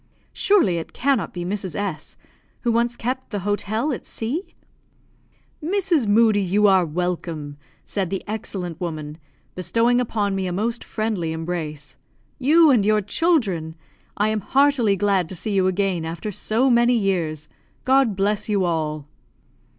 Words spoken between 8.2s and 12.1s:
excellent woman, bestowing upon me a most friendly embrace;